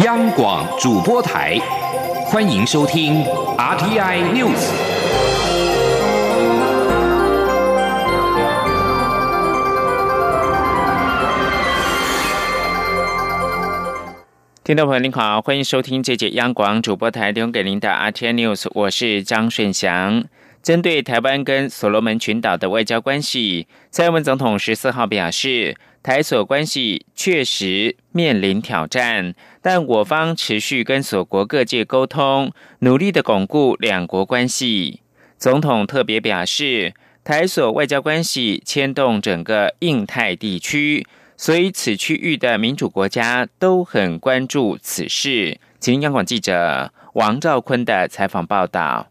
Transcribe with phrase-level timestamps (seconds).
[0.00, 1.56] 央广主播台，
[2.26, 3.22] 欢迎收听
[3.56, 4.72] RTI News。
[14.64, 20.24] 听众朋友您好，欢迎收听这节央广主播台提供给您的 RTI News，我是张顺祥。
[20.60, 29.34] 针对台湾跟所罗门群岛的外交关系，蔡英文总统十四号表示，台所关系确实面临挑战，
[29.66, 35.00] 但我方持续跟所国各界沟通，努力的巩固两国关系。
[35.38, 36.92] 总统特别表示，
[37.24, 41.06] 台所外交关系牵动整个印太地区，
[41.38, 45.58] 所以此区域的民主国家都很关注此事。
[45.80, 49.06] 请央广记者王兆坤的采访报道。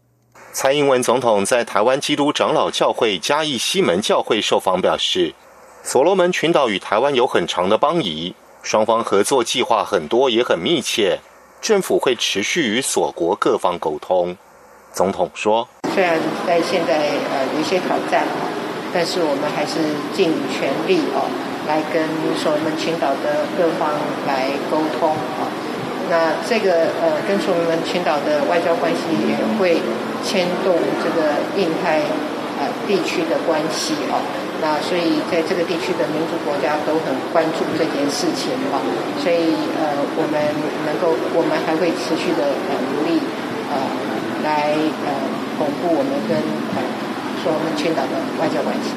[0.52, 5.34] 蔡英文总统在台湾基督长老教会嘉义西门教会受访表示，
[5.82, 11.20] 所罗门群岛与台湾有很长的邦谊，双方合作计划很多也很密切，
[11.60, 14.36] 政府会持续与所国各方沟通。
[14.92, 18.48] 总统说：“虽然在现在呃有一些挑战啊，
[18.92, 19.78] 但是我们还是
[20.12, 21.28] 尽全力哦，
[21.68, 23.92] 来跟所罗门群岛的各方
[24.26, 25.46] 来沟通啊。
[26.10, 29.78] 那这个呃跟所罗门群岛的外交关系也会。”
[30.24, 31.98] 牵动这个印太
[32.58, 34.16] 呃地区的关系哦，
[34.60, 38.80] 那所以在这个地区的民主国家都很关注这件事情哦，
[39.22, 40.40] 所以呃我们
[40.86, 43.20] 能够，我们还会持续的呃努力
[43.68, 43.76] 呃
[44.42, 44.72] 来
[45.04, 45.10] 呃
[45.58, 46.38] 巩固我们跟
[46.74, 46.80] 呃
[47.42, 48.94] 说我们群岛的外交关系。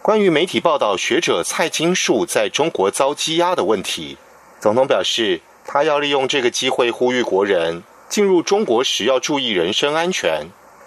[0.00, 4.16] 关于媒体报道学者蔡金树在中国遭羁押的问题，
[4.58, 10.46] 总统表示，他要利用这个机会呼吁国人进入中国时要注意人身安全。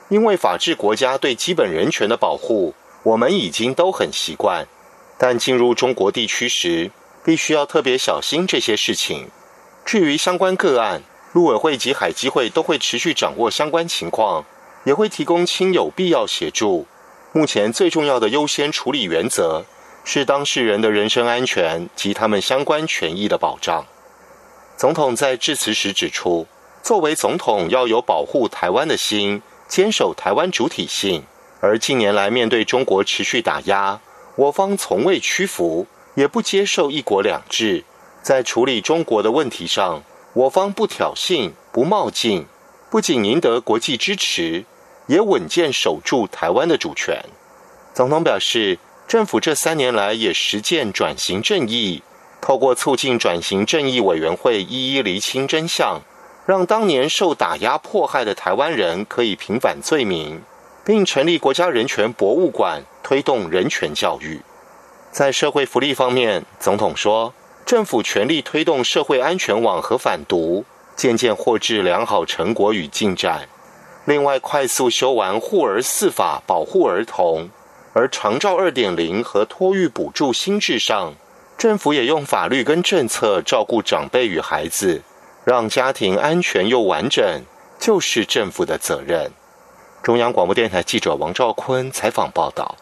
[0.10, 4.68] 因为法治国家对基本人权的保护，我们已经都很习惯。
[5.18, 6.92] 但进入中国地区时，
[7.24, 9.30] 必须要特别小心这些事情。
[9.86, 14.46] 至于相关个案，陆委会及海基会都会持续掌握相关情况，
[14.84, 16.88] 也会提供亲友必要协助。
[17.32, 19.66] 目前最重要的优先处理原则
[20.04, 23.86] 是当事人的人身安全及他们相关权益的保障。
[24.76, 26.48] 总统在致辞时指出，
[26.82, 29.42] 作为总统要有保护台湾的心。
[29.66, 31.24] 坚守台湾主体性，
[31.64, 34.02] 而近年来面对中国持续打压，
[34.36, 37.86] 我方从未屈服，也不接受一国两制。
[38.22, 40.04] 在处理中国的问题上，
[40.34, 42.46] 我方不挑衅、不冒进，
[42.90, 44.66] 不仅赢得国际支持，
[45.08, 47.24] 也稳健守住台湾的主权。
[47.94, 52.04] 总统表示，政府这三年来也实践转型正义，
[52.42, 56.02] 透过促进转型正义委员会一一厘清真相。
[56.46, 60.42] 让当年受打压迫害的台湾人可以平反罪名，
[60.86, 64.42] 并成立国家人权博物馆，推动人权教育。
[65.12, 67.34] 在社会福利方面，总统说，
[67.66, 73.48] 政府全力推动社会安全网和反毒，渐渐获致良好成果与进展。
[74.06, 77.48] 另外，快速修完护儿四法，保护儿童；
[77.94, 81.14] 而长照二点零和托育补助新制上，
[81.58, 85.02] 政府也用法律跟政策照顾长辈与孩子。
[85.46, 87.42] 让家庭安全又完整，
[87.78, 89.32] 就是政府的责任。
[90.04, 92.76] 中央广播电台记者王兆坤采访报道。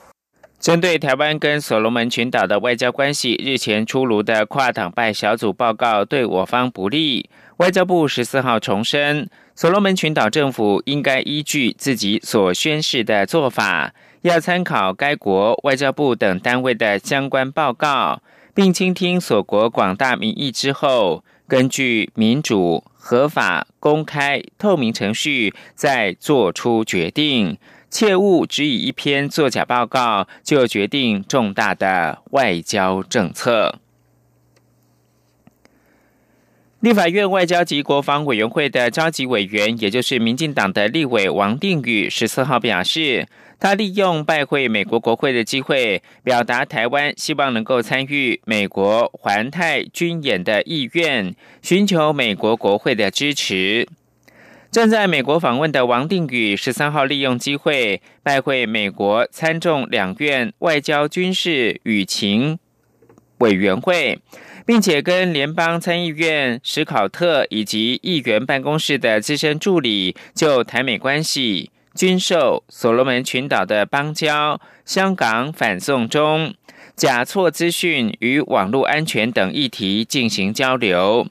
[0.60, 7.30] 针对台湾跟所罗门群岛的外交关系，日前出炉的跨党派小组报告对我方不利。
[7.58, 18.20] 外交部十四号重申，所罗门群岛政府应该依据自己所宣示的做法，要参考该国外交部等单位的相关报告，
[18.56, 21.24] 并倾听所国广大民意之后。
[21.48, 27.58] 根据民主、合法、公开、透明程序，再做出决定，
[27.90, 33.80] 切勿只以一篇作假报告就决定重大的外交政策。
[36.80, 43.28] 立法院外交及国防委员会的召集委员，也就是民进党的立委王定宇，十四号表示。
[43.62, 53.88] 他利用拜会美国国会的机会，表达台湾希望能够参与美国环太军演的意愿，寻求美国国会的支持。
[54.72, 62.58] 正在美国访问的王定宇十三号利用机会拜会美国参众两院外交、军事与情
[63.38, 64.18] 委员会，
[64.66, 71.70] 并且跟联邦参议院史考特以及议员办公室的资深助理就台美关系。
[71.94, 76.54] 军售、所罗门群岛的邦交、香港反送中、
[76.96, 81.28] 假错资讯与网络安全等议题进行交流。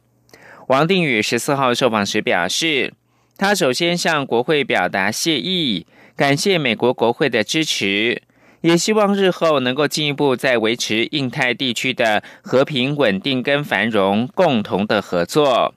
[0.68, 2.92] 王定宇十四号受访时表示，
[3.38, 8.22] 他首先向国会表达谢意，感谢美国国会的支持，
[8.60, 15.74] 也希望日后能够进一步在维持印太地区的和平稳定跟繁荣共同的合作。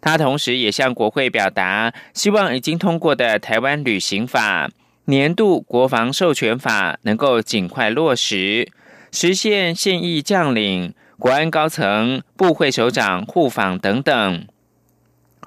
[0.00, 4.68] 他同时也向国会表达，希望已经通过的《台湾旅行法》、
[5.06, 8.68] 年度国防授权法能够尽快落实，
[9.10, 14.46] 实现现役将领、国安高层、部会首长互访等等。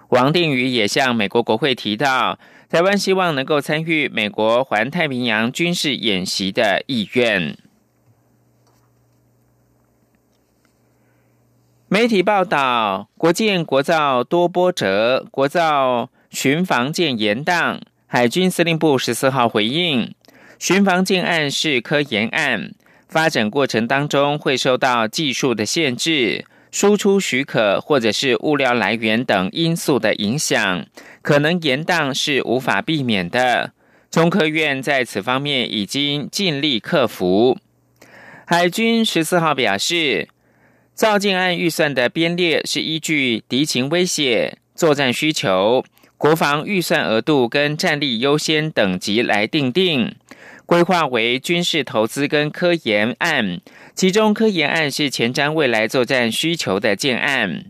[0.10, 2.38] 王定宇也向美国国会提到，
[2.70, 7.56] 台湾希望能够参与美国环太平洋军事演习的意愿。
[11.94, 17.82] 媒体报道，国建国造多波折，国造巡防舰延宕。
[18.08, 20.16] 海军司令部十四号回应，
[20.58, 22.72] 巡防舰案是科研案，
[23.10, 30.86] 发展过程当中会受到技术的限制、输出许可或者是物料来源等因素的影响，
[31.22, 33.74] 可能延宕是无法避免的。
[34.10, 37.58] 中科院在此方面已经尽力克服。
[38.46, 40.30] 海军十四号表示。
[40.94, 45.84] 造舰案预算的编列是依据敌情威胁、作战需求、
[46.18, 50.16] 国防预算额度跟战力优先等级来定定，
[50.66, 53.62] 规划为军事投资跟科研案，
[53.96, 57.66] 其中科研案是前瞻未来作战需求的建案。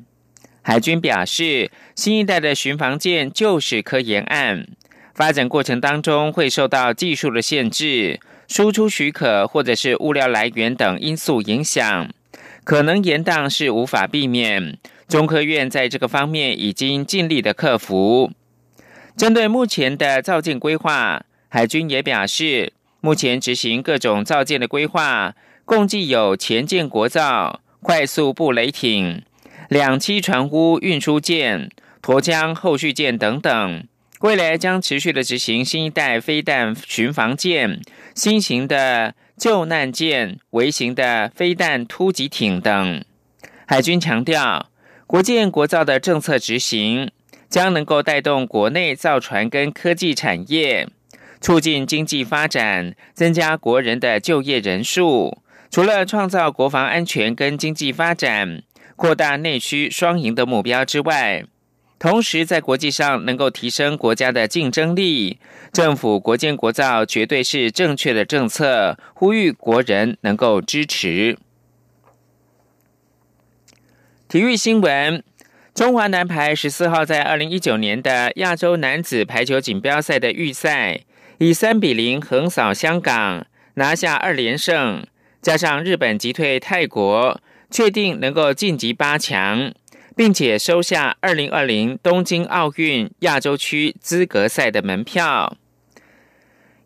[0.61, 4.67] 海军表示，新一代的巡防舰就是科研案，
[5.15, 12.09] 发展过程当中会受到技术的限制、输出许可或者是物料来源等因素影响。
[12.63, 14.77] 可能延宕是无法避免，
[15.07, 18.31] 中科院在这个方面已经尽力的克服。
[19.17, 22.71] 针对目前的造舰规划，海军也表示，
[23.01, 25.35] 目前执行各种造舰的规划，
[25.65, 29.23] 共计有前舰国造、快速布雷艇、
[29.67, 31.69] 两栖船坞运输舰、
[32.01, 33.83] 沱江后续舰等等。
[34.21, 37.81] 未来将持续的执行新一代飞弹巡防舰、
[38.21, 39.15] 新型的。
[39.35, 43.03] 救难舰、微型的飞弹突击艇等，
[43.65, 44.69] 海军强调，
[45.07, 47.09] 国建国造的政策执行
[47.49, 50.87] 将能够带动国内造船跟科技产业，
[51.39, 55.39] 促进经济发展，增加国人的就业人数。
[55.71, 58.61] 除了创造国防安全跟经济发展、
[58.95, 61.45] 扩大内需双赢的目标之外，
[62.01, 65.37] 同时，在国际上能够提升国家的竞争力，
[65.71, 71.37] 政府国建国造绝对是正确的政策，呼吁国人能够支持。
[74.27, 75.23] 体育新闻：
[75.75, 81.01] 中华男排十四号在二零一九年的亚洲男子排球锦标赛的预赛，
[81.37, 83.45] 以三比零横扫香港，
[83.75, 85.05] 拿下二连胜，
[85.39, 87.39] 加上日本击退泰国，
[87.69, 89.71] 确定能够晋级八强。
[90.21, 95.57] 并且收下二零二零东京奥运亚洲区资格赛的门票。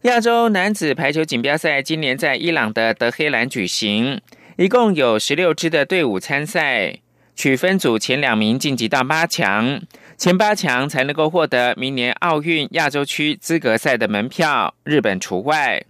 [0.04, 4.22] 亚洲男子排球锦标赛今年在伊朗的德黑兰举行，
[4.56, 7.00] 一共有十六支的队伍参赛，
[7.36, 9.82] 取分组前两名晋级到八强，
[10.18, 15.84] 前八强才能够获得明年奥运亚洲区资格赛的门票，日本除外。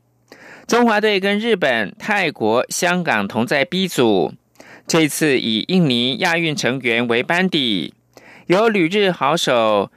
[0.65, 4.33] 中华队跟日本、泰国、香港同在 B 组。
[4.88, 7.96] 这次以印尼亚运成员为班底，
[8.46, 9.92] 由旅日好手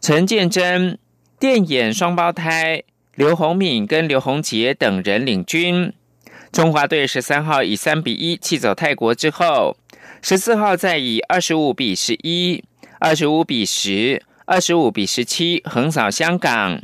[0.00, 0.96] 陈建真、
[1.40, 2.84] 电眼双胞胎
[3.16, 5.92] 刘宏敏跟刘宏杰等人领军。
[6.52, 9.76] 中华队十三号以三比一弃走泰国之后，
[10.22, 12.62] 十四号再以二十五比十一、
[13.00, 16.80] 二十五比十、二十五比十七横扫香港。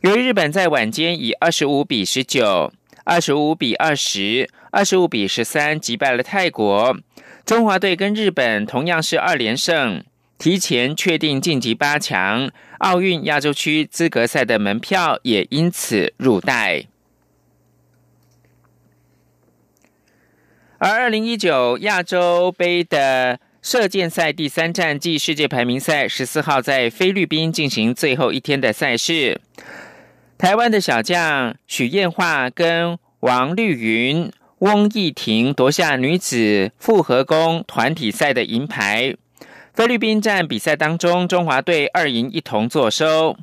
[0.00, 2.72] 由于日本在晚间以二十五比十九。
[3.04, 6.96] 二十五比二十二十五比十三击败了泰国，
[7.44, 10.02] 中华队跟日本同样是二连胜，
[10.38, 16.86] 提前确定晋级八强，奥运亚洲区资格赛的门票也因此入袋。
[20.78, 29.38] 而二零一九亚洲杯的射箭赛第三站暨世界排名赛十四号在菲律宾进行最后一天的赛事。
[30.38, 39.12] 台湾的小将许燕桦跟王绿云、翁义婷夺下女子复合弓团体赛的银牌。
[39.74, 43.36] 菲律宾站比赛当中，中华队二银一同坐收。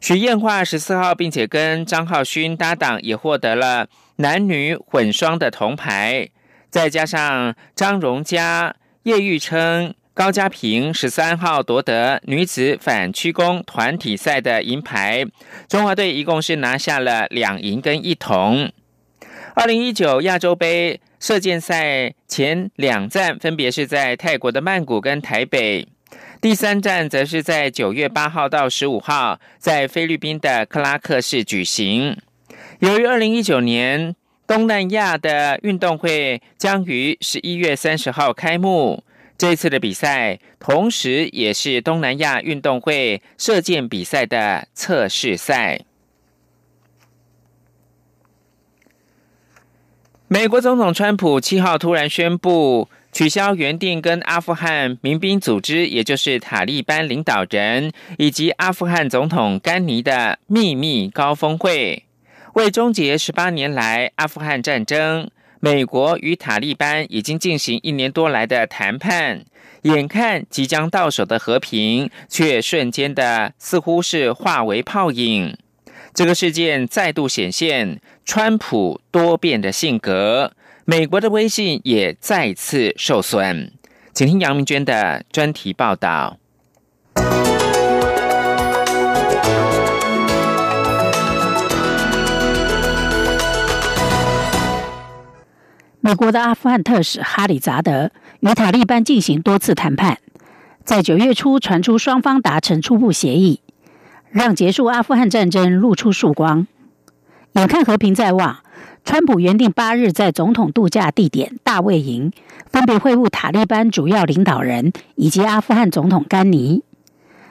[0.00, 6.28] 许燕桦十四号，并且跟张浩勋搭档，也获得了男女混双的铜牌。
[6.70, 9.92] 再加上张荣佳、叶玉琛。
[10.12, 15.24] 高家平十三号夺得女子反曲弓团体赛的银牌，
[15.66, 18.70] 中华队一共是拿下了两银跟一铜。
[19.54, 25.86] 二零一九亚洲杯射箭赛前两站分别是在泰国的曼谷跟台北，
[26.40, 32.16] 第三站则是在九月八号到十五号在菲律宾的克拉克市举行。
[32.78, 34.14] 由于二零一九年
[34.46, 39.02] 东南亚的运动会将于十一月三十号开幕。
[39.36, 45.80] 这次的比赛，同时也是东南亚运动会射箭比赛的测试赛。
[50.32, 62.04] 美国总统川普七号突然宣布取消原定跟阿富汗民兵组织，也就是塔利班领导人以及阿富汗总统甘尼的秘密高峰会，
[62.54, 65.28] 为终结十八年来阿富汗战争。
[65.58, 69.44] 美国与塔利班已经进行一年多来的谈判，
[69.82, 75.58] 眼看即将到手的和平，却瞬间的似乎是化为泡影。
[76.12, 78.00] 这个事件再度显现
[78.32, 80.52] 川普多变的性格，
[80.84, 83.72] 美国的威信也再次受损。
[84.12, 86.38] 请听杨明娟的专题报道。
[96.00, 100.20] 美国的阿富汗特使哈里扎德与塔利班进行多次谈判，
[100.84, 103.60] 在九月初传出双方达成初步协议。
[104.30, 106.68] 让结束阿富汗战争露出曙光。
[107.52, 108.58] 眼看和平在望，
[109.04, 112.30] 川普原定八日在总统度假地点大卫营
[112.70, 116.84] 分别会晤塔利班主要领导人以及阿富汗总统甘尼，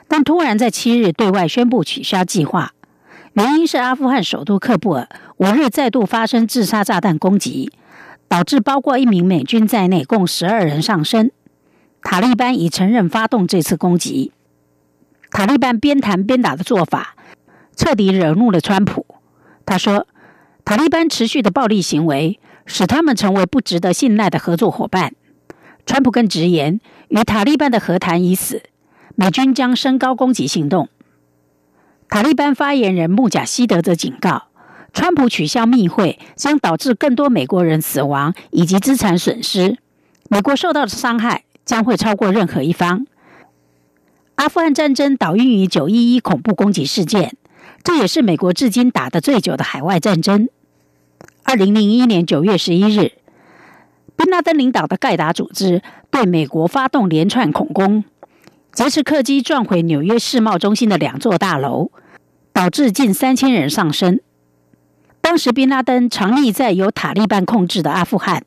[0.08, 2.72] 但突然在七日对外宣布取消计划，
[3.34, 7.72] 原因是阿富汗首都喀布尔五日再度发生自杀炸弹攻击，
[8.30, 11.30] 导致包括一名美军在内共十二人丧生。
[12.02, 14.32] 塔利班已承认发动这次攻击。
[15.30, 17.16] 塔利班边谈边打的做法，
[17.76, 19.06] 彻底惹怒了川普。
[19.70, 20.08] 他说
[20.66, 25.14] ：“塔利班持续的暴力行为，使他们成为不值得信赖的合作伙伴。”
[25.86, 28.64] 川普更直言：“与塔利班的和谈已死，
[29.14, 30.90] 美军将升高攻击行动。”
[32.10, 34.46] 塔利班发言人穆贾希德则警告
[34.92, 39.78] ：“川普取消密会将导致更多美国人死亡以及资产损失，
[40.30, 43.06] 美国受到的伤害将会超过任何一方。”
[44.34, 47.36] 阿富汗战争导因于九一一恐怖攻击事件，
[47.84, 50.50] 这也是美国至今打得最久的海外战争。
[51.44, 53.14] 二零零一年九月十一日，
[54.16, 55.82] 宾拉登领导的盖达组织
[56.12, 58.04] 对美国发动连串恐攻，
[58.74, 61.92] 劫持客机撞毁纽约世贸中心的两座大楼，
[62.54, 64.20] 导致近三千人丧生。
[65.22, 68.44] 当时宾拉登藏匿在由塔利班控制的阿富汗，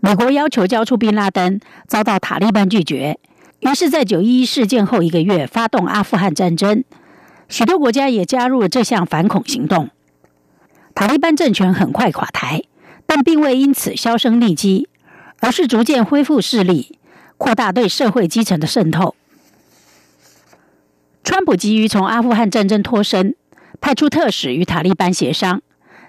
[0.00, 3.18] 美国要求交出宾拉登，遭到塔利班拒绝。
[3.60, 6.84] 于是，在九一一事件后一个月，发动阿富汗战争，
[7.48, 9.90] 许多国家也加入了这项反恐行动。
[10.94, 12.62] 塔利班政权很快垮台，
[13.06, 14.88] 但并未因此销声匿迹，
[15.40, 16.98] 而是逐渐恢复势力，
[17.36, 19.14] 扩大对社会基层的渗透。
[21.22, 23.34] 川普急于从阿富汗战争脱身，
[23.80, 25.62] 派出特使与塔利班协商。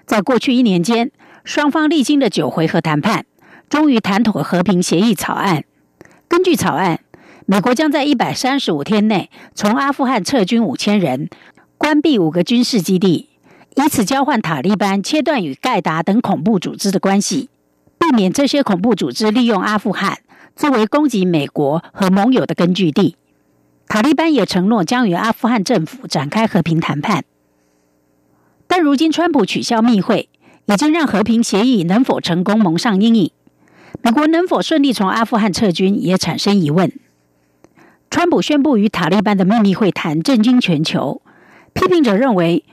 [0.04, 1.10] 在过去一年间，
[1.42, 3.26] 双方历经了九回合谈判，
[3.68, 5.64] 终于谈妥和平协议草案。
[6.28, 7.00] 根据草案。
[7.48, 11.30] 美国将在一百三十五天内从阿富汗撤军五千人，
[11.78, 13.28] 关闭五个军事基地，
[13.76, 17.48] 以此交换塔利班切断与盖达等恐怖组织的关系，
[18.00, 20.18] 避免这些恐怖组织利用阿富汗
[20.56, 23.14] 作为攻击美国和盟友的根据地。
[23.86, 27.24] 塔利班也承诺将与阿富汗政府展开和平谈判，
[28.66, 30.28] 但如今川普取消密会，
[30.66, 33.30] 已经让和平协议能否成功蒙上阴影。
[34.02, 36.92] 美国能否顺利从阿富汗撤军也产生疑问。
[38.10, 41.20] 川普宣布与塔利班的秘密会谈，震惊全球。
[41.74, 42.64] 批评者认为，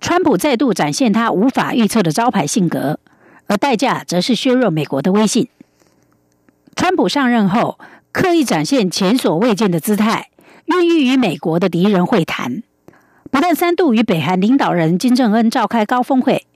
[0.00, 2.98] 川普再度展现他无法预测的招牌性格，
[3.46, 5.48] 而代价则是削弱美国的威信。
[6.74, 7.78] 川普上任后，
[8.10, 10.30] 刻意展现前所未见的姿态，
[10.64, 12.62] 愿意与美国的敌人会谈，
[13.30, 16.46] 不但三度与北韩领导人金正恩召开高峰会，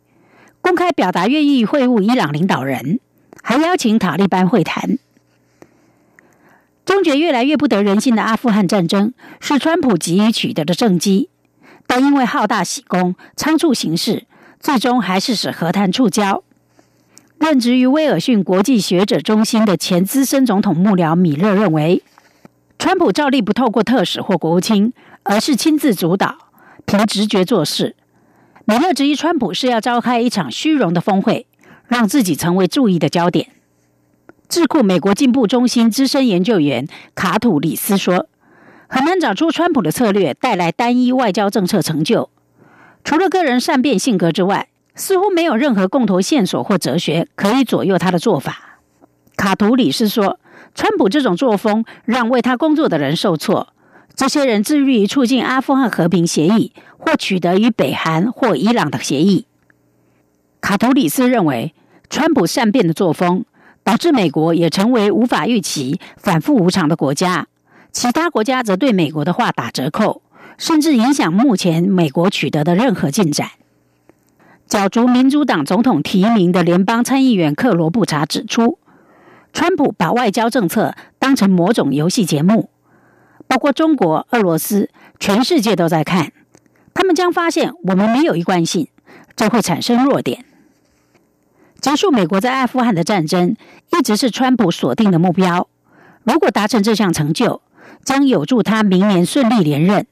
[0.61, 2.99] 公开表达愿意会晤伊朗领导人，
[3.43, 4.99] 还邀请塔利班会谈。
[6.85, 11.31] 终结越来越不得人心的阿富汗战争，是川普急于取得的政绩，
[11.87, 14.27] 但因为好大喜功、仓促行事，
[14.61, 16.43] 最终还是使和谈触礁。
[17.39, 22.03] 任职于威尔逊国际学者中心的前资深总统幕僚米勒认为，
[22.79, 26.37] 川普照例不透过特使或国务卿，而是亲自主导，
[26.85, 27.97] 凭直觉做事。
[28.67, 31.47] 米勒质疑川普是要召开一场虚荣的峰会，
[31.89, 33.49] 让自己成为注意的焦点。
[34.49, 38.29] 智库美国进步中心资深研究员卡土里斯说
[38.87, 42.31] ：“很难找出川普的策略带来单一外交政策成就。
[43.03, 48.79] 除了个人善变性格之外，似乎没有任何共同线索或哲学可以左右他的做法。”
[49.37, 50.39] 卡图里斯说
[50.75, 53.69] ：“川普这种作风让为他工作的人受挫。
[54.15, 59.47] 这些人致力于促进阿富汗和平协议，或取得与北韩或伊朗的协议。”
[60.61, 61.75] 卡图里斯认为，
[62.09, 63.45] 川普善变的作风。
[63.85, 67.47] 导致美国也成为无法预期、反复无常的国家。
[67.93, 70.23] 其他国家则对美国的话打折扣，
[70.59, 73.51] 甚至影响目前美国取得的任何进展。
[74.67, 78.79] 角逐民主党总统提名的联邦参议员克罗布查指出，
[79.53, 82.71] 川普把外交政策当成某种游戏节目，
[83.47, 84.89] 包括中国、俄罗斯，
[85.21, 86.33] 全世界都在看。
[86.95, 88.89] 他们将发现我们没有一贯性，
[89.37, 90.45] 这会产生弱点。
[91.85, 93.57] 结束美国在阿富汗的战争，
[93.93, 95.69] 一直是川普锁定的目标。
[96.23, 97.61] 如果达成这项成就，
[98.03, 100.07] 将有助他明年顺利连任。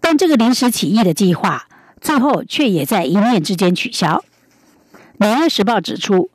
[0.00, 1.68] 但这个临时起意的计划，
[2.00, 4.24] 最后却也在一念之间取消。
[5.18, 6.30] 《纽约时报》指出，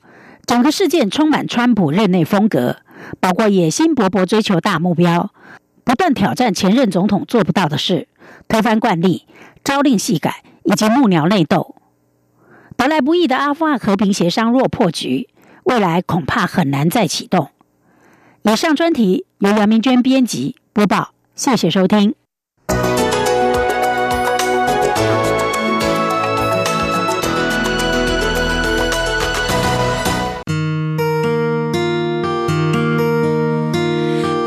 [0.45, 2.77] 整个事件充满川普任内风格，
[3.19, 5.31] 包括野心勃勃追求大目标，
[5.83, 8.07] 不断挑战前任总统做不到的事，
[8.47, 9.25] 推翻惯例，
[9.63, 11.75] 朝令夕改，以及幕僚内斗。
[12.77, 15.29] 得来不易的阿富汗和平协商若破局，
[15.63, 17.49] 未来恐怕很难再启动。
[18.43, 22.13] 以上专题由杨明娟编辑播报，谢谢收听。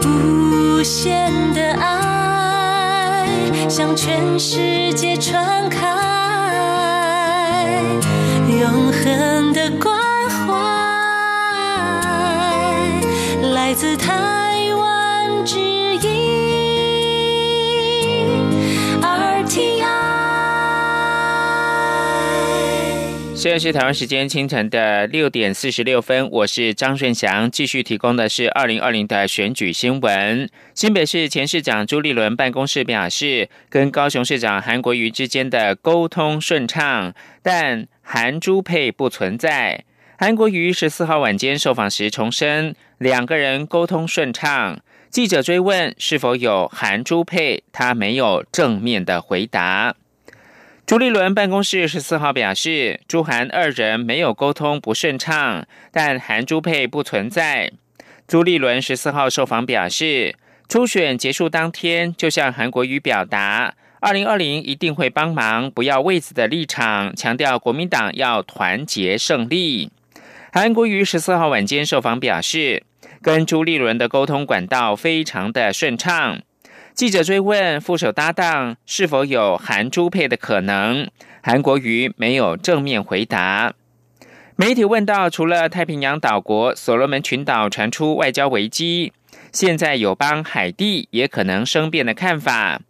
[0.04, 3.26] 无限的爱
[3.68, 6.07] 向全世界传开，
[8.60, 9.96] 永恒的关
[10.28, 10.52] 怀
[13.52, 14.37] 来自他。
[23.38, 30.50] 现在是台湾时间清晨的六点四十六分，我是张顺祥，继续提供的是二零二零的选举新闻。
[30.74, 39.84] 新北市前市长朱立伦办公室表示，跟高雄市长韩国瑜之间的沟通顺畅，但韩朱配不存在。
[40.18, 44.80] 韩国瑜十四号晚间受访时重申，两个人沟通顺畅。
[45.10, 49.94] 记者追问是否有韩朱配，他没有正面的回答。
[50.88, 57.70] 朱立伦办公室十四号表示，朱韩二人没有沟通不顺畅，但韩朱配不存在。
[58.26, 60.34] 朱立伦十四号受访表示，
[60.66, 69.90] 初选结束当天就向韩国瑜表达，二零二零一定会帮忙，不要位子的立场，强调国民党要团结胜利。
[70.50, 72.82] 韩国瑜十四号晚间受访表示，
[73.20, 76.40] 跟朱立伦的沟通管道非常的顺畅。
[76.98, 81.08] 记者追问副手搭档是否有韩珠配的可能，
[81.40, 83.72] 韩国瑜没有正面回答。
[84.56, 89.12] 媒体问到，除了太平洋岛国所罗门群岛传出外交危机，
[89.52, 92.80] 现在友邦海地也可能生变的看法，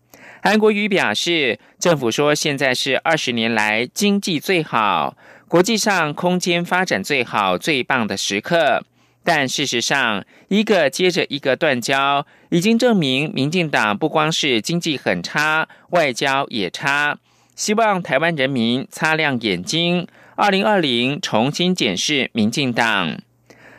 [0.42, 5.18] 韩国瑜表示，政府说现在是二十年来经济最好、
[5.48, 8.84] 国际上空间发展最好、最棒的时刻。
[9.30, 17.18] 但事实上，一个接着一个断交，已经证明民进党不光是经济很差，外交也差。
[17.54, 23.18] 希望台湾人民擦亮眼睛，二零二零重新检视民进党。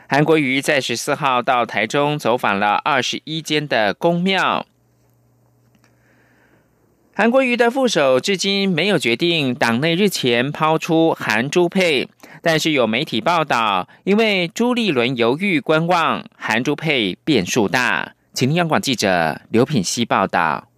[0.08, 4.68] 韩国瑜在十四号到台中走访了二十一间的公庙。
[7.16, 12.08] 韩国瑜的副手至今没有决定，党内日前抛出韩朱配。
[12.42, 18.14] 但是有媒体报道，因为朱立伦犹豫观望，韩朱佩变数大。
[18.34, 20.69] 请央广记者刘品希报道。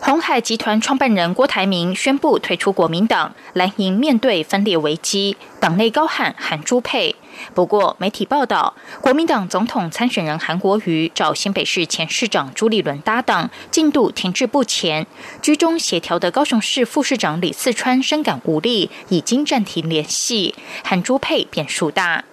[0.00, 7.16] 红海集团创办人郭台铭宣布退出国民党，蓝营面对分裂危机，党内高喊韩朱佩。
[7.54, 15.06] 不过，媒体报道，国民党总统参选人韩国瑜找新北市前市长朱立伦搭档，进度停滞不前。
[15.40, 20.54] 居中协调的高雄市副市长李四川深感无力，已经暂停联系。
[20.82, 22.24] 韩朱佩变数大。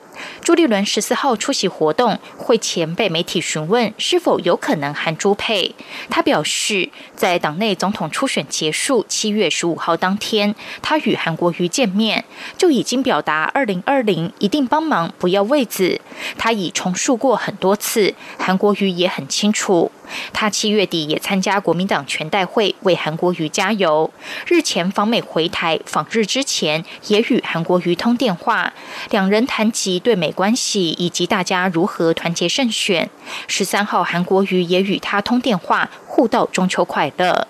[0.41, 5.75] 朱立伦十四号出席活动，会前被媒体询问是否有可能韩朱配，
[6.09, 12.25] 他表示，在党内总统初选结束七月十五号当天，他与韩国瑜见面，
[12.57, 16.01] 就已经表达二零二零一定帮忙，不要位子。
[16.37, 19.91] 他已重述过很多次，韩国瑜也很清楚。
[20.33, 24.11] 他七月底也参加国民党全代会，为韩国瑜加油。
[24.45, 28.73] 日前访美回台访日之前，也与韩国瑜通电话，
[29.11, 33.09] 两人谈及对美关系以及大家如何团结胜选。
[33.47, 37.47] 十三号，韩国瑜也与他通电话，互道中秋快乐。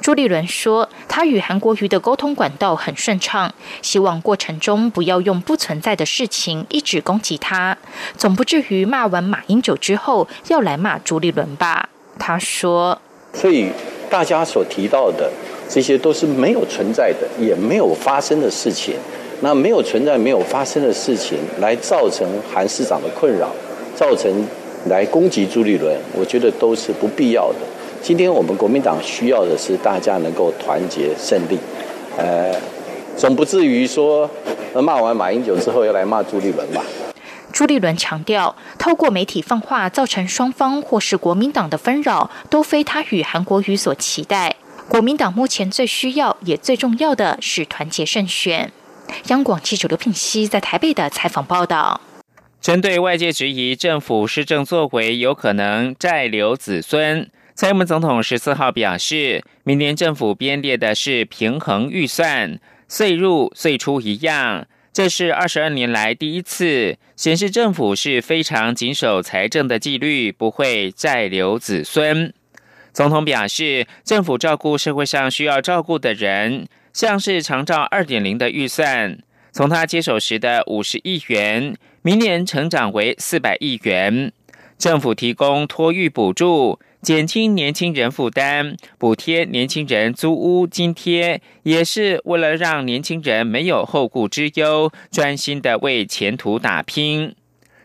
[0.00, 7.76] 朱立伦说，他与韩国瑜的沟通管道很顺畅，希望过程中不要用不存在的事情一直攻击他，
[8.16, 11.90] 总不至于骂完马英九之后要来骂朱立伦吧。
[12.18, 12.98] 他说
[13.34, 13.70] ：“所以
[14.08, 15.30] 大家所提到的
[15.68, 18.94] 这些都是没有存在的，也没有发生的事情。
[19.42, 23.48] 那没有存在、没有发生的事情，来造成韩市长的困扰，
[23.94, 24.30] 造成
[24.88, 27.58] 来攻击朱立伦，我觉得都是不必要的。
[28.02, 31.58] 今天我们国民党需要的是大家能够团结胜利，
[32.16, 32.54] 呃，
[33.16, 34.28] 总不至于说
[34.74, 36.82] 骂完马英九之后要来骂朱立伦吧？
[37.52, 44.54] 朱立伦强调，透过媒体放话造成双方或是国民党的纷扰，都非他与韩国瑜所期待。
[44.88, 48.72] 国民党目前最需要也最重要的是团结胜选。
[49.28, 52.00] 央广记者刘品熙在台北的采访报道。
[52.60, 64.66] 针对外界质疑政府施政作为有可能债留子孙，蔡英文总统十四号表示，明年政府编列的是平衡预算，岁入岁出一样。
[64.92, 72.34] 这是二十二年来第一次显示政府是非常谨守财政的纪律，不会再留子孙。
[72.92, 79.18] 总统表示，政府照顾社会上需要照顾的人，像是长照二点零的预算，
[79.52, 84.32] 从他接手时的五十亿元，明年成长为四百亿元。
[84.78, 86.78] 政府提供托育补助。
[87.02, 97.34] 减轻年轻人负担，补贴年轻人租屋津贴，也是为了让年轻人没有后顾之忧，专心的为前途打拼。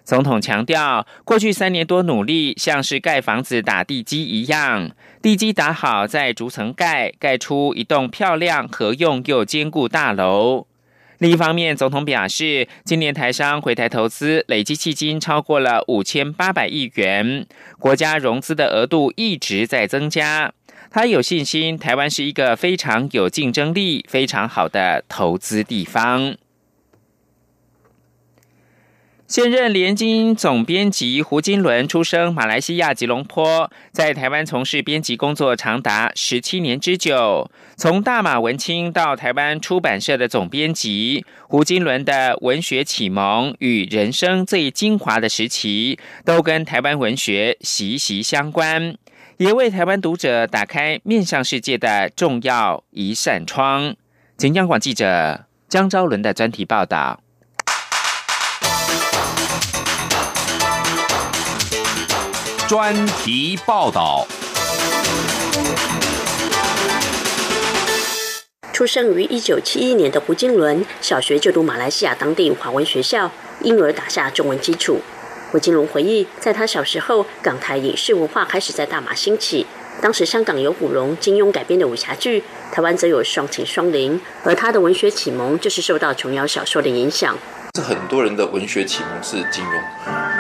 [0.04, 4.92] 总统强调，过去三年多努力，像是盖房子打地基一样，
[5.26, 10.68] 地基打好再逐层盖，盖出一栋漂亮、合用又坚固大楼。
[11.18, 17.48] 另一方面，总统表示，今年台商回台投资累计迄今超过了五千八百亿元，
[17.80, 20.54] 国家融资的额度一直在增加。
[20.92, 26.36] 他有信心，台湾是一个非常有竞争力、非常好的投资地方。
[29.28, 37.50] 现任联经总编辑胡金伦出生马来西亚吉隆坡，在台湾从事编辑工作长达十七年之久。
[37.76, 48.96] 从大马文青到台湾出版社的总编辑，胡金伦的文学启蒙与人生最精华的时期，都跟台湾文学息息相关，
[49.38, 53.96] 也为台湾读者打开面向世界的重要一扇窗。
[54.38, 57.25] 请央广记者江昭伦的专题报道。
[62.68, 64.26] 专题报道。
[68.74, 73.30] 出生于一九七一年的胡金伦，小学就读马来西亚当地华文学校，
[73.62, 75.00] 因而打下中文基础。
[75.52, 79.68] 胡金龙回忆，在他小时候，港台影视文化开始在大马兴起。
[80.02, 84.20] 当时香港有古龙、金庸改编的武侠剧，台湾则有双情双灵。
[84.44, 87.38] 而他的文学启蒙，就是受到琼瑶小说的影响。
[87.76, 89.82] 是很多人的文学启蒙是金庸，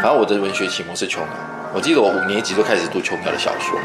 [0.01, 1.54] 反正我的文学启蒙是琼瑶。
[1.73, 3.79] 我记得我五年级就开始读琼瑶的小说。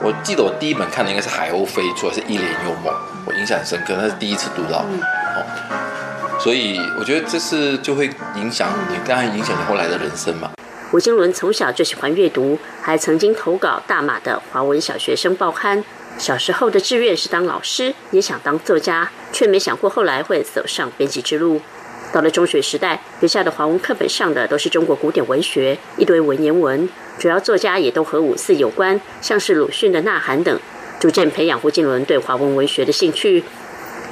[0.00, 2.92] 我记得我第一本看的应该是《海鸥飞出来》，是一帘幽梦，
[3.26, 4.80] 我印象很深刻，那是第一次读到。
[4.80, 10.50] 哦，所以我觉得这是就会影响你，当然影响你后来的人生嘛。
[10.92, 15.82] 吴金伦从小就喜欢阅读，还曾经投稿大马的华文小学生报刊。
[16.18, 21.60] 小时候的志愿是当老师，也想当作家，却没想过后来会走上编辑之路。
[22.14, 30.60] 到了中学时代，学校的华文课本上的都是中国古典文学，一堆文言文，主要作家也都和五四有关，像是鲁迅的《呐喊》等，
[31.00, 33.42] 逐渐培养胡金伦对华文文学的兴趣。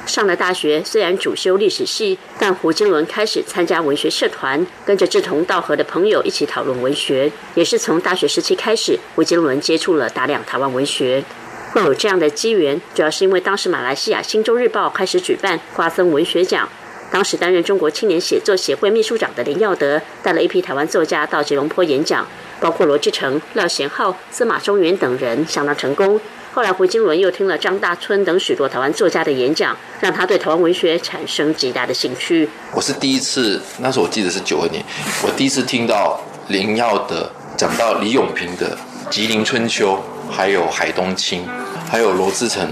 [0.05, 7.31] 上了大学，虽然主修历史系，但胡金伦开始参加文学社团，跟着志同道合的朋友一起讨论文学。
[7.55, 11.23] 也是从大学时期开始，胡金伦接触了大量台湾文学。
[11.71, 16.67] 会有这样的机缘，主要是因为当时马来西亚《新洲日报》开始举办花森文学奖。
[17.13, 22.25] 当时担任中国青年写作协会秘书长的林耀德，带了一批台湾作家到吉隆坡演讲，
[22.59, 26.19] 包括罗志成、廖贤浩、司马中原等人，相当成功。
[26.55, 32.49] 后来胡金伦又听了张大春等许多台湾作家的演讲，让他对台湾文学产生极大的兴趣。
[32.71, 34.83] 我是第一次，那时候我记得是九二年，
[35.21, 38.75] 我第一次听到林耀德讲到李永平的
[39.11, 41.47] 《吉林春秋》，还有海东青，
[41.87, 42.67] 还有罗志成，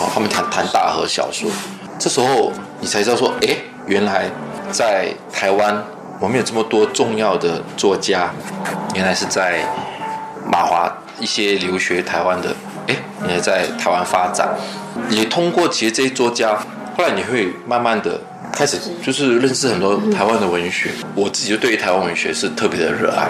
[0.00, 1.48] 哦，他们谈谈大河小说。
[1.96, 3.56] 这时候你才知道说，哎。
[3.86, 4.24] 原来
[4.70, 5.82] 在台湾，
[6.18, 8.30] 我们有这么多重要的作家，
[8.94, 9.60] 原来是在
[10.50, 12.54] 马华一些留学台湾的，
[12.86, 12.96] 哎，
[13.28, 14.48] 也在台湾发展。
[15.08, 16.54] 你通过其实这些作家，
[16.96, 18.18] 后来你会慢慢的
[18.52, 20.90] 开始就是认识很多台湾的文学。
[21.14, 23.28] 我自己就对于台湾文学是特别的热爱。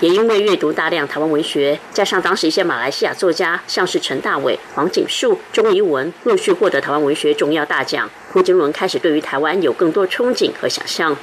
[0.00, 11.16] 也因为阅读大量台湾文学，加上当时一些马来西亚作家，像是陈大伟、黄锦树、钟怡文，陆续获得台湾文学重要大奖，胡金伦开始对于台湾有更多憧憬和想象。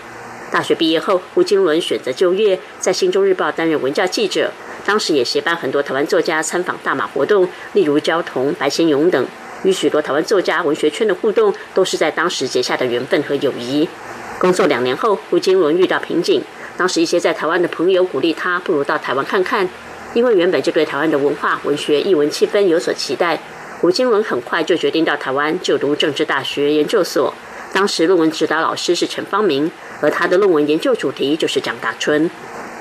[0.51, 4.51] 大学毕业后，胡金伦选择就业，在《新洲日报》担任文教记者，
[4.85, 9.25] 当时也协办很多台湾作家参访大马活动，例如焦桐、白先勇等，
[9.63, 13.87] 与许多台湾作家、文学圈的互动，都是在当时结下的缘分和友谊。
[14.37, 16.41] 工作两年后，胡金伦遇到瓶颈。
[16.77, 19.67] 当时一些在台湾的朋友鼓励他，不如到台湾看看，
[20.13, 23.39] 因为原本就对台湾的文化、文学、艺文气氛有所期待。
[23.81, 27.33] 胡金伦很快就决定到台湾就读政治大学研究所，
[27.73, 29.69] 当时论文指导老师是陈方明，
[30.01, 32.29] 而他的论文研究主题就是蒋大春。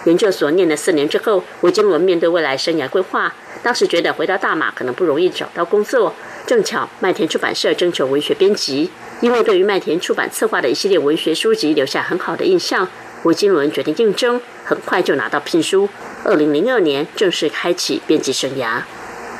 [0.04, 6.14] 研究所念了四年之后，胡金伦面对未来生涯规划，当时觉得回到大马可能不容易找到工作。
[6.46, 12.86] 正巧麦田出版社征求文学编辑，因为对于麦田出版策划的一系列文学书籍留下很好的印象，
[13.24, 15.88] 胡金伦决定应征，很快就拿到聘书。
[16.24, 18.82] 二零零二年正式开启编辑生涯。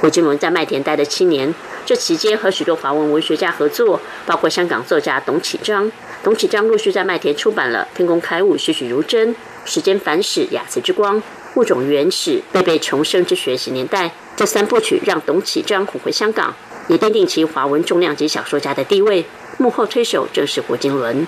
[0.01, 5.93] 胡金伦在麦田待了七年，这期间和许多华文文学家合作，包括香港作家董启章。
[6.23, 9.29] 董启章陆续在麦田出版了《天工开物》《栩栩如真》
[9.67, 11.17] 《时间反史》《雅词之光》
[11.57, 16.55] 《物种原始》《贝贝重生之学习年代》这三部曲，让董启章回香港。
[16.89, 19.27] 也奠定其华文重量级小说家的地位。
[19.59, 21.27] 幕后推手正是胡金伦，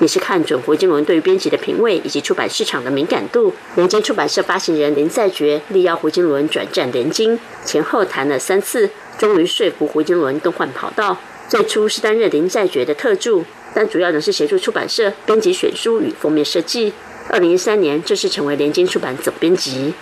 [0.00, 3.54] 也是看准胡金伦对于编辑的品味以及出版市场的敏感度。
[3.76, 11.16] 联经出版社发行人林在觉力邀胡金伦转战联经，前后谈了三次，终于说服胡金伦更换跑道。
[11.48, 16.92] 最初是担任林在觉的特助，但主要仍是协助出版社编辑选书与封面设计。
[17.28, 19.94] 二零一三年正式成为联经出版总编辑。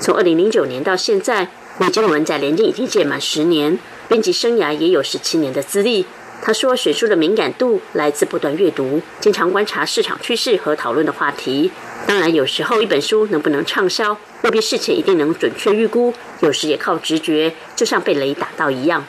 [0.00, 3.78] 从二零零九年到现在，胡金伦在联经已经届满十年。
[4.08, 6.04] 编辑生涯也有十七年的资历。
[6.44, 11.70] 他说，选书的敏感度来自不断阅读，经常观察市场趋势和讨论的话题。
[12.04, 19.04] 当然，有时候一本书能不能畅销，未必事前一定能准确预估，有时也靠直觉，就像被雷打到一样。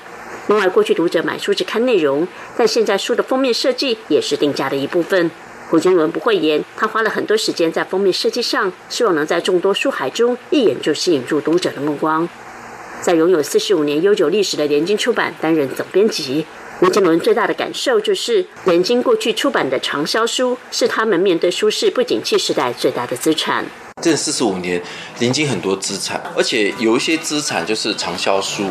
[0.46, 5.32] 另外，过去读者买书只看内容，但现在书的封面设计也是定价的一部分。
[5.70, 12.30] 胡金伦不会言，他花了很多时间在封面设计上，希望能在众多书海中一眼就吸引住读者的目光。
[13.02, 16.46] 在拥有四十五年悠久历史的联经出版担任总编辑，
[16.82, 23.64] 吴金伦最大的感受就是，联经过去出版的畅销书是他们面对舒适不景气时代最大的资产。
[24.02, 24.82] 这四十五年，
[25.20, 28.66] 联经很多资产，而且有一些资产就是畅销书，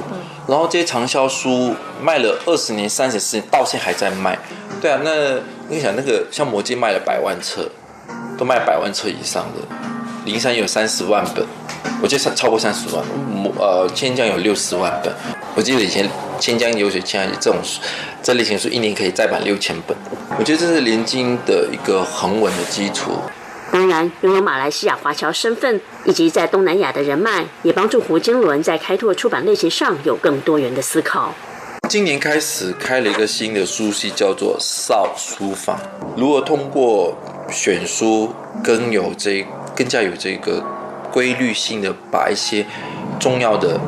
[0.47, 4.39] 然后这些畅销书卖了二十年、三十四年，到现在还在卖。
[4.81, 7.71] 对啊，那你想，那个像魔戒卖了百万册，
[8.37, 9.61] 都卖百万册以上的，
[10.25, 11.45] 灵山有三十万本。
[12.01, 13.05] 我记得超过三十万，
[13.59, 15.13] 呃，千江有六十万本。
[15.55, 16.09] 我记得以前
[16.39, 17.61] 千江流水千这种
[18.23, 19.97] 这类型书一年可以再版六千本。
[20.39, 23.13] 我觉得这是联经的一个很稳的基础。
[23.71, 31.35] 当然，拥有马来西亚华侨身份以及在东南亚的人脉，也帮助胡金伦在开拓出版类型上有更多元的思考。
[31.89, 35.79] 今年开始开了一个新的书系，叫做少书坊。
[36.17, 37.17] 如何通过
[37.51, 39.45] 选书跟有这
[39.83, 40.63] 更加有这个。
[41.13, 42.65] 规律性的把一些
[43.21, 43.79] 重要的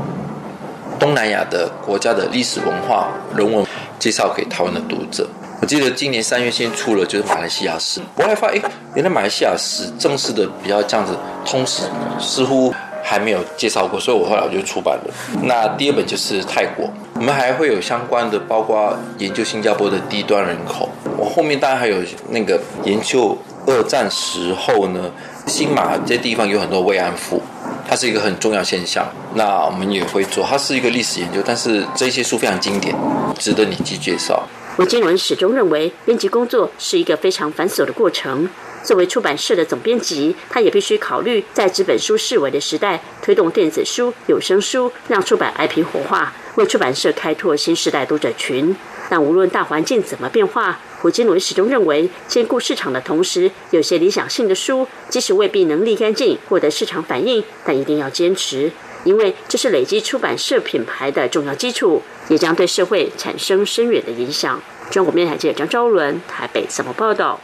[0.98, 3.64] 东南亚的国家的历史文化人文
[3.98, 5.26] 介绍给台湾的读者。
[5.62, 11.84] 我记得今年三月先出了就是马来西亚史，我还发现哎，原来马来西亚史正式的比较这样子通史
[12.20, 15.14] 似乎还没有介绍过，所以我后来我就出版了。
[15.44, 20.90] 那第二本就是泰国，我们还会有相关的，包括研究新加坡的低端人口。
[21.16, 21.96] 我后面当然还有
[22.28, 25.10] 那个研究二战时候呢。
[25.46, 27.38] 新马这地方有很多慰安妇，
[27.86, 29.06] 它是一个很重要现象。
[29.34, 32.96] 那我们也会做，它是一个历史研究，但是这些书非常经典，
[33.38, 34.42] 值得你去介绍。
[34.78, 38.48] 吴金文始终认为，编辑工作是一个非常繁琐的过程。
[38.82, 48.74] 作为出版社的总编辑，他也必须考虑在纸本书式微的时代，推动电子书、有声书，让出版 IP 活化，为出版社开拓新时代读者群。
[49.08, 58.70] 但无论大环境怎么变化，胡金伦始终认为，兼顾市场的同时，有些理想性的书，即使未必能立竿见影获得市场反应，但一定要坚持，
[59.04, 64.60] 因为这是累积出版社品牌的重要基础，也将对社会产生深远的影响。
[64.90, 67.40] 中国面台记者张昭伦台北怎么报道？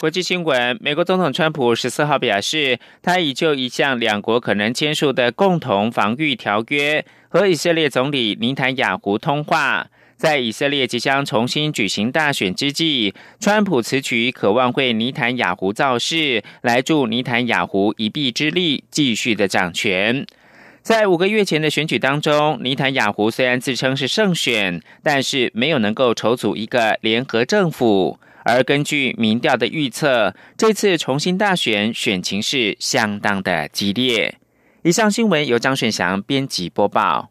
[0.00, 9.88] 国际新闻：美国总统川普十四号表示，他已就一项两国可能签署的共同防御条约和以色列总理尼坦雅胡通话。
[10.16, 20.24] 在以色列即将重新举行大选之际，川普此举渴望为尼坦雅胡造势，来助尼坦雅胡一臂之力，继续的掌权。
[20.80, 28.20] 在五个月前的选举当中，尼坦雅胡虽然自称是胜选，但是没有能够筹组一个联合政府。
[28.48, 34.38] 而根据民调的预测，这次重新大选选情是相当的激烈。
[34.82, 37.30] 以上新闻由张选祥编辑播报。